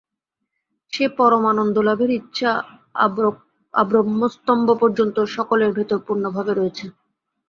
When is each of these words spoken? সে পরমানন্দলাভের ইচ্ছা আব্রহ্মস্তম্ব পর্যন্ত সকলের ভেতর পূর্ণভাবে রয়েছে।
সে 0.93 1.05
পরমানন্দলাভের 1.17 2.11
ইচ্ছা 2.19 2.51
আব্রহ্মস্তম্ব 3.73 4.67
পর্যন্ত 4.81 5.17
সকলের 5.35 5.71
ভেতর 5.77 5.99
পূর্ণভাবে 6.07 6.51
রয়েছে। 6.55 6.85